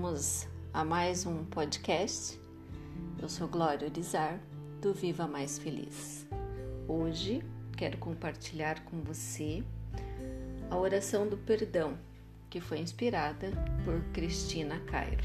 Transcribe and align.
Vamos 0.00 0.46
a 0.72 0.84
mais 0.84 1.26
um 1.26 1.44
podcast. 1.46 2.40
Eu 3.20 3.28
sou 3.28 3.48
Glória 3.48 3.88
Urizar, 3.88 4.38
do 4.80 4.94
Viva 4.94 5.26
Mais 5.26 5.58
Feliz. 5.58 6.24
Hoje 6.86 7.42
quero 7.76 7.98
compartilhar 7.98 8.84
com 8.84 9.02
você 9.02 9.64
a 10.70 10.76
oração 10.76 11.26
do 11.26 11.36
perdão, 11.36 11.98
que 12.48 12.60
foi 12.60 12.78
inspirada 12.78 13.50
por 13.84 14.00
Cristina 14.12 14.78
Cairo. 14.86 15.24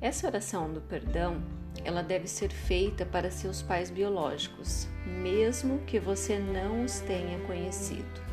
Essa 0.00 0.28
oração 0.28 0.72
do 0.72 0.80
perdão, 0.80 1.42
ela 1.84 2.00
deve 2.00 2.28
ser 2.28 2.52
feita 2.52 3.04
para 3.04 3.28
seus 3.28 3.60
pais 3.60 3.90
biológicos, 3.90 4.86
mesmo 5.04 5.80
que 5.80 5.98
você 5.98 6.38
não 6.38 6.84
os 6.84 7.00
tenha 7.00 7.40
conhecido 7.40 8.30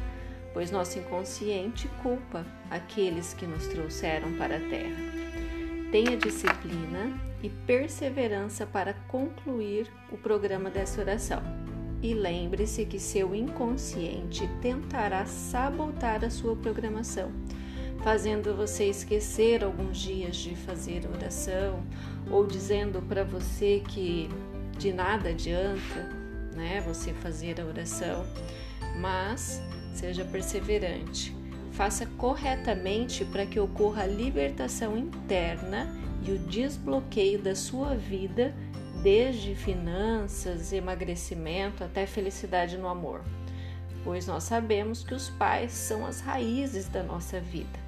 pois 0.58 0.72
nosso 0.72 0.98
inconsciente 0.98 1.88
culpa 2.02 2.44
aqueles 2.72 3.32
que 3.36 3.46
nos 3.46 3.68
trouxeram 3.68 4.34
para 4.40 4.58
a 4.58 4.60
Terra. 4.60 5.27
Tenha 5.91 6.18
disciplina 6.18 7.18
e 7.41 7.50
perseverança 7.50 8.66
para 8.66 8.94
concluir 9.08 9.88
o 10.12 10.18
programa 10.18 10.70
dessa 10.70 11.00
oração. 11.00 11.41
E 12.02 12.14
lembre-se 12.14 12.86
que 12.86 13.00
seu 13.00 13.34
inconsciente 13.34 14.48
tentará 14.62 15.26
sabotar 15.26 16.23
a 16.26 16.30
sua 16.30 16.55
programação, 16.55 17.31
fazendo 18.04 18.55
você 18.55 18.86
esquecer 18.86 19.64
alguns 19.64 19.98
dias 19.98 20.36
de 20.36 20.55
fazer 20.55 21.08
oração 21.08 21.84
ou 22.30 22.45
dizendo 22.45 23.02
para 23.02 23.23
você 23.23 23.81
que 23.88 24.30
de 24.78 24.92
nada 24.92 25.30
adianta, 25.30 26.09
né, 26.56 26.81
você 26.81 27.14
fazer 27.14 27.59
a 27.62 27.66
oração. 27.66 28.26
Mas 29.00 29.62
seja 29.94 30.26
perseverante. 30.26 31.37
Faça 31.78 32.08
corretamente 32.17 33.23
para 33.23 33.45
que 33.45 33.59
ocorra 33.59 34.02
a 34.02 34.08
libertação 34.08 34.97
interna 34.97 35.88
e 36.25 36.31
o 36.31 36.39
desbloqueio 36.39 37.39
da 37.39 37.53
sua 37.53 37.94
vida, 37.94 38.52
desde 39.03 39.53
finanças, 39.53 40.73
emagrecimento 40.73 41.84
até 41.84 42.08
felicidade 42.08 42.80
no 42.80 42.88
amor, 42.88 43.23
pois 44.03 44.25
nós 44.25 44.45
sabemos 44.45 45.03
que 45.03 45.14
os 45.14 45.30
pais 45.30 45.72
são 45.72 46.03
as 46.03 46.19
raízes 46.19 46.89
da 46.89 47.03
nossa 47.03 47.39
vida. 47.39 47.80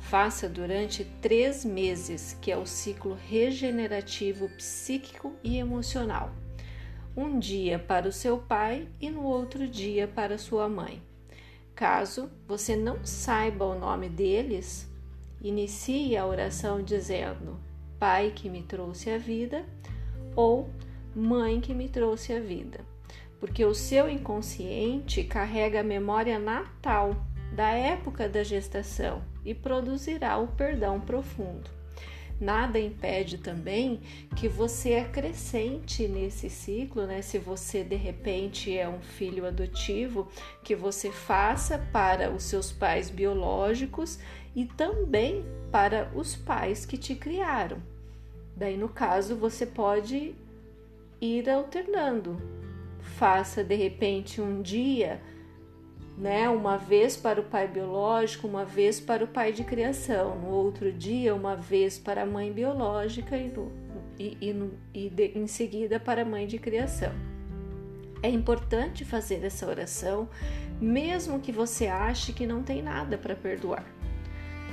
Faça 0.00 0.48
durante 0.48 1.04
três 1.22 1.64
meses, 1.64 2.36
que 2.42 2.50
é 2.50 2.56
o 2.56 2.66
ciclo 2.66 3.16
regenerativo 3.30 4.48
psíquico 4.56 5.36
e 5.40 5.56
emocional. 5.56 6.34
Um 7.16 7.38
dia 7.38 7.78
para 7.78 8.08
o 8.08 8.12
seu 8.12 8.38
pai 8.38 8.88
e 9.00 9.08
no 9.08 9.22
outro 9.22 9.68
dia 9.68 10.08
para 10.08 10.36
sua 10.36 10.68
mãe. 10.68 11.00
Caso 11.74 12.30
você 12.46 12.76
não 12.76 13.04
saiba 13.04 13.64
o 13.64 13.78
nome 13.78 14.08
deles, 14.08 14.88
inicie 15.42 16.16
a 16.16 16.24
oração 16.24 16.82
dizendo: 16.82 17.58
Pai 17.98 18.32
que 18.34 18.48
me 18.48 18.62
trouxe 18.62 19.10
a 19.10 19.18
vida 19.18 19.64
ou 20.36 20.70
Mãe 21.16 21.60
que 21.60 21.72
me 21.72 21.88
trouxe 21.88 22.32
a 22.32 22.40
vida, 22.40 22.80
porque 23.38 23.64
o 23.64 23.72
seu 23.72 24.10
inconsciente 24.10 25.22
carrega 25.22 25.78
a 25.78 25.84
memória 25.84 26.40
natal 26.40 27.14
da 27.52 27.70
época 27.70 28.28
da 28.28 28.42
gestação 28.42 29.22
e 29.44 29.54
produzirá 29.54 30.36
o 30.38 30.48
perdão 30.48 31.00
profundo. 31.00 31.70
Nada 32.40 32.78
impede 32.80 33.38
também 33.38 34.00
que 34.36 34.48
você 34.48 34.96
acrescente 34.96 36.08
nesse 36.08 36.50
ciclo, 36.50 37.06
né? 37.06 37.22
Se 37.22 37.38
você 37.38 37.84
de 37.84 37.94
repente 37.94 38.76
é 38.76 38.88
um 38.88 39.00
filho 39.00 39.46
adotivo, 39.46 40.28
que 40.62 40.74
você 40.74 41.12
faça 41.12 41.78
para 41.92 42.30
os 42.30 42.42
seus 42.42 42.72
pais 42.72 43.08
biológicos 43.08 44.18
e 44.54 44.64
também 44.64 45.44
para 45.70 46.10
os 46.14 46.34
pais 46.34 46.84
que 46.84 46.98
te 46.98 47.14
criaram. 47.14 47.78
Daí, 48.56 48.76
no 48.76 48.88
caso, 48.88 49.36
você 49.36 49.66
pode 49.66 50.34
ir 51.20 51.48
alternando. 51.48 52.40
Faça 53.00 53.62
de 53.62 53.74
repente 53.74 54.40
um 54.40 54.62
dia 54.62 55.20
né? 56.16 56.48
Uma 56.48 56.76
vez 56.76 57.16
para 57.16 57.40
o 57.40 57.44
pai 57.44 57.66
biológico, 57.66 58.46
uma 58.46 58.64
vez 58.64 59.00
para 59.00 59.24
o 59.24 59.26
pai 59.26 59.52
de 59.52 59.64
criação, 59.64 60.38
no 60.38 60.48
outro 60.48 60.92
dia, 60.92 61.34
uma 61.34 61.56
vez 61.56 61.98
para 61.98 62.22
a 62.22 62.26
mãe 62.26 62.52
biológica 62.52 63.36
e, 63.36 63.48
no, 63.48 63.72
e, 64.18 64.36
e, 64.40 64.52
no, 64.52 64.72
e 64.92 65.10
de, 65.10 65.32
em 65.34 65.46
seguida 65.46 65.98
para 65.98 66.22
a 66.22 66.24
mãe 66.24 66.46
de 66.46 66.58
criação. 66.58 67.12
É 68.22 68.28
importante 68.28 69.04
fazer 69.04 69.44
essa 69.44 69.66
oração, 69.66 70.28
mesmo 70.80 71.40
que 71.40 71.52
você 71.52 71.86
ache 71.86 72.32
que 72.32 72.46
não 72.46 72.62
tem 72.62 72.82
nada 72.82 73.18
para 73.18 73.36
perdoar. 73.36 73.84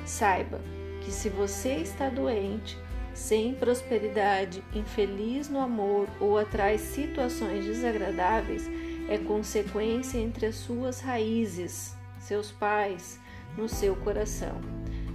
Saiba 0.05 0.61
que 1.01 1.11
se 1.11 1.27
você 1.27 1.75
está 1.75 2.07
doente, 2.07 2.77
sem 3.13 3.53
prosperidade, 3.53 4.63
infeliz 4.73 5.49
no 5.49 5.59
amor 5.59 6.07
ou 6.19 6.37
atrai 6.37 6.77
situações 6.77 7.65
desagradáveis, 7.65 8.69
é 9.11 9.17
consequência 9.17 10.17
entre 10.17 10.45
as 10.45 10.55
suas 10.55 11.01
raízes, 11.01 11.93
seus 12.17 12.49
pais, 12.49 13.19
no 13.57 13.67
seu 13.67 13.93
coração. 13.93 14.55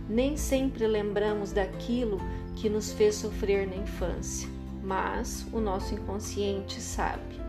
Nem 0.06 0.36
sempre 0.36 0.86
lembramos 0.86 1.50
daquilo 1.50 2.18
que 2.56 2.68
nos 2.68 2.92
fez 2.92 3.14
sofrer 3.14 3.66
na 3.66 3.76
infância, 3.76 4.46
mas 4.82 5.46
o 5.50 5.60
nosso 5.60 5.94
inconsciente 5.94 6.78
sabe. 6.78 7.40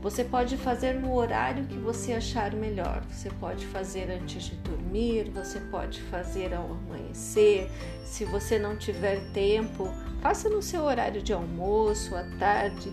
Você 0.00 0.24
pode 0.24 0.56
fazer 0.56 0.94
no 0.94 1.14
horário 1.14 1.66
que 1.66 1.76
você 1.76 2.14
achar 2.14 2.54
melhor. 2.54 3.04
Você 3.10 3.28
pode 3.28 3.66
fazer 3.66 4.10
antes 4.10 4.44
de 4.44 4.56
dormir, 4.56 5.28
você 5.28 5.60
pode 5.60 6.00
fazer 6.04 6.54
ao 6.54 6.72
amanhecer. 6.72 7.70
Se 8.02 8.24
você 8.24 8.58
não 8.58 8.78
tiver 8.78 9.20
tempo, 9.34 9.92
faça 10.22 10.48
no 10.48 10.62
seu 10.62 10.84
horário 10.84 11.20
de 11.20 11.34
almoço, 11.34 12.16
à 12.16 12.24
tarde 12.38 12.90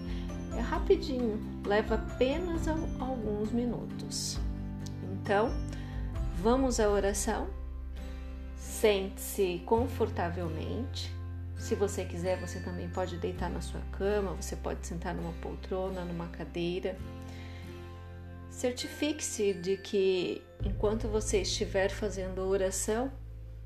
é 0.57 0.61
rapidinho, 0.61 1.39
leva 1.65 1.95
apenas 1.95 2.67
alguns 2.67 3.51
minutos. 3.51 4.39
Então, 5.13 5.51
vamos 6.41 6.79
à 6.79 6.89
oração? 6.89 7.47
Sente-se 8.55 9.61
confortavelmente. 9.65 11.13
Se 11.57 11.75
você 11.75 12.05
quiser, 12.05 12.39
você 12.39 12.59
também 12.59 12.89
pode 12.89 13.17
deitar 13.17 13.49
na 13.49 13.61
sua 13.61 13.81
cama, 13.91 14.33
você 14.33 14.55
pode 14.55 14.85
sentar 14.85 15.13
numa 15.13 15.33
poltrona, 15.33 16.03
numa 16.05 16.27
cadeira. 16.27 16.97
Certifique-se 18.49 19.53
de 19.53 19.77
que 19.77 20.41
enquanto 20.63 21.07
você 21.07 21.41
estiver 21.41 21.89
fazendo 21.89 22.41
a 22.41 22.45
oração, 22.45 23.11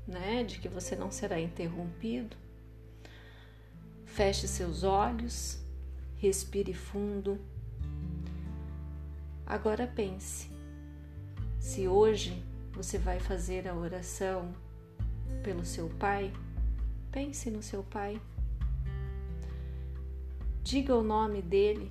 né, 0.06 0.44
de 0.44 0.58
que 0.58 0.68
você 0.68 0.94
não 0.94 1.10
será 1.10 1.40
interrompido. 1.40 2.36
Feche 4.04 4.46
seus 4.46 4.82
olhos 4.82 5.61
Respire 6.22 6.72
fundo. 6.72 7.36
Agora 9.44 9.88
pense: 9.88 10.48
se 11.58 11.88
hoje 11.88 12.40
você 12.72 12.96
vai 12.96 13.18
fazer 13.18 13.66
a 13.66 13.74
oração 13.74 14.54
pelo 15.42 15.64
seu 15.64 15.88
pai, 15.88 16.32
pense 17.10 17.50
no 17.50 17.60
seu 17.60 17.82
pai. 17.82 18.22
Diga 20.62 20.94
o 20.94 21.02
nome 21.02 21.42
dele. 21.42 21.90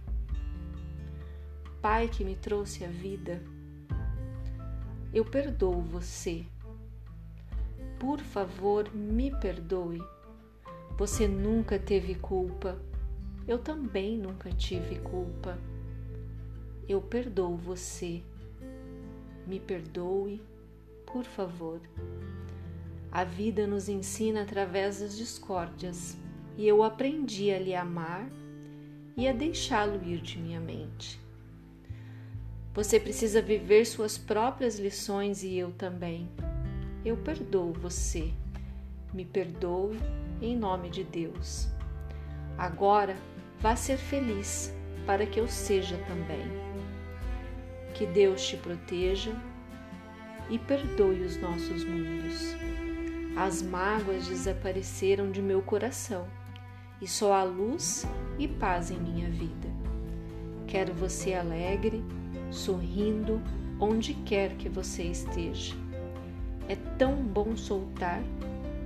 Pai 1.81 2.07
que 2.07 2.23
me 2.23 2.37
trouxe 2.37 2.85
a 2.85 2.87
vida, 2.87 3.43
eu 5.13 5.25
perdoo 5.25 5.81
você. 5.81 6.45
Por 7.99 8.21
favor, 8.21 8.95
me 8.95 9.29
perdoe. 9.29 10.01
Você 10.97 11.27
nunca 11.27 11.77
teve 11.77 12.15
culpa 12.15 12.79
eu 13.47 13.57
também 13.57 14.17
nunca 14.17 14.49
tive 14.51 14.99
culpa. 14.99 15.57
Eu 16.87 17.01
perdoo 17.01 17.55
você. 17.55 18.21
Me 19.47 19.59
perdoe, 19.59 20.41
por 21.05 21.23
favor. 21.23 21.81
A 23.11 23.23
vida 23.23 23.67
nos 23.67 23.89
ensina 23.89 24.43
através 24.43 24.99
das 25.01 25.17
discórdias 25.17 26.17
e 26.57 26.67
eu 26.67 26.83
aprendi 26.83 27.51
a 27.51 27.59
lhe 27.59 27.75
amar 27.75 28.29
e 29.17 29.27
a 29.27 29.33
deixá-lo 29.33 30.01
ir 30.03 30.21
de 30.21 30.37
minha 30.39 30.59
mente. 30.59 31.19
Você 32.73 32.99
precisa 32.99 33.41
viver 33.41 33.85
suas 33.85 34.17
próprias 34.17 34.79
lições 34.79 35.43
e 35.43 35.57
eu 35.57 35.71
também. 35.73 36.29
Eu 37.03 37.17
perdoo 37.17 37.73
você. 37.73 38.31
Me 39.13 39.25
perdoe 39.25 39.99
em 40.41 40.55
nome 40.55 40.89
de 40.89 41.03
Deus. 41.03 41.67
Agora 42.57 43.17
Vá 43.61 43.75
ser 43.75 43.97
feliz 43.97 44.73
para 45.05 45.25
que 45.25 45.39
eu 45.39 45.47
seja 45.47 45.97
também. 46.07 46.45
Que 47.93 48.05
Deus 48.05 48.45
te 48.45 48.57
proteja 48.57 49.35
e 50.49 50.57
perdoe 50.57 51.21
os 51.21 51.37
nossos 51.37 51.83
mundos. 51.83 52.55
As 53.35 53.61
mágoas 53.61 54.27
desapareceram 54.27 55.31
de 55.31 55.41
meu 55.41 55.61
coração 55.61 56.27
e 57.01 57.07
só 57.07 57.33
há 57.33 57.43
luz 57.43 58.05
e 58.39 58.47
paz 58.47 58.91
em 58.91 58.97
minha 58.97 59.29
vida. 59.29 59.69
Quero 60.67 60.93
você 60.93 61.33
alegre, 61.33 62.03
sorrindo, 62.49 63.41
onde 63.79 64.13
quer 64.13 64.55
que 64.55 64.69
você 64.69 65.03
esteja. 65.03 65.75
É 66.67 66.75
tão 66.97 67.15
bom 67.15 67.55
soltar 67.55 68.21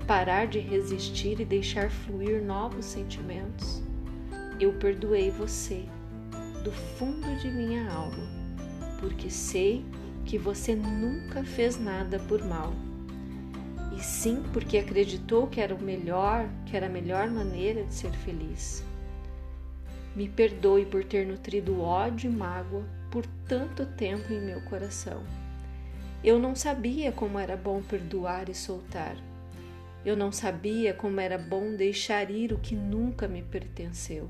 parar 0.07 0.45
de 0.45 0.59
resistir 0.59 1.39
e 1.39 1.45
deixar 1.45 1.89
fluir 1.89 2.43
novos 2.43 2.85
sentimentos. 2.85 3.81
Eu 4.57 4.71
perdoei 4.71 5.29
você 5.29 5.83
do 6.63 6.71
fundo 6.71 7.35
de 7.41 7.49
minha 7.49 7.91
alma, 7.91 8.25
porque 9.01 9.29
sei 9.29 9.83
que 10.25 10.37
você 10.37 10.73
nunca 10.73 11.43
fez 11.43 11.77
nada 11.77 12.19
por 12.19 12.41
mal. 12.41 12.73
E 13.93 14.01
sim 14.01 14.41
porque 14.53 14.77
acreditou 14.77 15.47
que 15.47 15.59
era 15.59 15.75
o 15.75 15.81
melhor, 15.81 16.47
que 16.65 16.77
era 16.77 16.85
a 16.85 16.89
melhor 16.89 17.29
maneira 17.29 17.83
de 17.83 17.93
ser 17.93 18.11
feliz. 18.11 18.81
Me 20.15 20.29
perdoe 20.29 20.85
por 20.85 21.03
ter 21.03 21.27
nutrido 21.27 21.81
ódio 21.81 22.31
e 22.31 22.33
mágoa 22.33 22.85
por 23.11 23.25
tanto 23.45 23.85
tempo 23.85 24.31
em 24.31 24.39
meu 24.39 24.61
coração. 24.61 25.21
Eu 26.23 26.39
não 26.39 26.55
sabia 26.55 27.11
como 27.11 27.37
era 27.37 27.57
bom 27.57 27.81
perdoar 27.81 28.47
e 28.47 28.55
soltar. 28.55 29.17
Eu 30.05 30.15
não 30.15 30.31
sabia 30.31 30.93
como 30.93 31.19
era 31.19 31.37
bom 31.37 31.75
deixar 31.75 32.31
ir 32.31 32.53
o 32.53 32.57
que 32.57 32.73
nunca 32.73 33.27
me 33.27 33.41
pertenceu. 33.41 34.29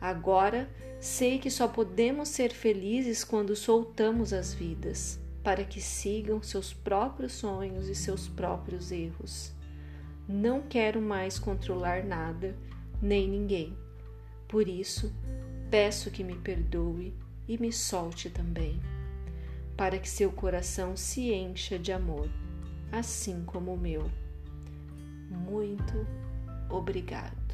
Agora 0.00 0.68
sei 1.00 1.38
que 1.38 1.50
só 1.50 1.66
podemos 1.66 2.28
ser 2.28 2.52
felizes 2.52 3.24
quando 3.24 3.56
soltamos 3.56 4.32
as 4.32 4.54
vidas, 4.54 5.20
para 5.42 5.64
que 5.64 5.80
sigam 5.80 6.42
seus 6.42 6.72
próprios 6.72 7.32
sonhos 7.32 7.88
e 7.88 7.94
seus 7.94 8.28
próprios 8.28 8.92
erros. 8.92 9.52
Não 10.28 10.60
quero 10.60 11.00
mais 11.00 11.38
controlar 11.38 12.04
nada, 12.04 12.54
nem 13.00 13.28
ninguém. 13.28 13.76
Por 14.46 14.68
isso, 14.68 15.12
peço 15.70 16.10
que 16.10 16.22
me 16.22 16.36
perdoe 16.36 17.14
e 17.46 17.58
me 17.58 17.72
solte 17.72 18.28
também, 18.28 18.80
para 19.76 19.98
que 19.98 20.08
seu 20.08 20.30
coração 20.30 20.96
se 20.96 21.32
encha 21.32 21.78
de 21.78 21.92
amor, 21.92 22.28
assim 22.92 23.42
como 23.44 23.72
o 23.72 23.78
meu. 23.78 24.10
Muito 25.30 26.06
obrigado. 26.68 27.47